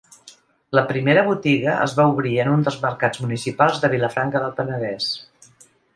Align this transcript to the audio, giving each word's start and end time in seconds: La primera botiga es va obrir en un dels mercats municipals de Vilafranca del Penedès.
La 0.77 0.83
primera 0.91 1.23
botiga 1.27 1.75
es 1.83 1.93
va 1.99 2.07
obrir 2.13 2.33
en 2.45 2.49
un 2.53 2.65
dels 2.69 2.77
mercats 2.87 3.21
municipals 3.27 3.85
de 3.85 3.93
Vilafranca 3.95 4.43
del 4.47 4.57
Penedès. 4.63 5.13